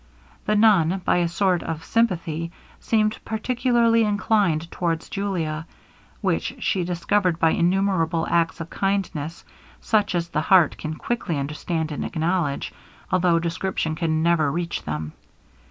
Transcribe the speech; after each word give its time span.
The 0.47 0.55
nun, 0.55 1.03
by 1.05 1.17
a 1.17 1.27
sort 1.27 1.61
of 1.61 1.85
sympathy, 1.85 2.51
seemed 2.79 3.19
particularly 3.23 4.03
inclined 4.03 4.71
towards 4.71 5.09
Julia, 5.09 5.67
which 6.21 6.55
she 6.57 6.83
discovered 6.83 7.37
by 7.37 7.51
innumerable 7.51 8.25
acts 8.27 8.59
of 8.59 8.71
kindness, 8.71 9.45
such 9.79 10.15
as 10.15 10.29
the 10.29 10.41
heart 10.41 10.75
can 10.75 10.95
quickly 10.95 11.37
understand 11.37 11.91
and 11.91 12.03
acknowledge, 12.03 12.73
although 13.11 13.37
description 13.37 13.93
can 13.93 14.23
never 14.23 14.51
reach 14.51 14.81
them. 14.85 15.11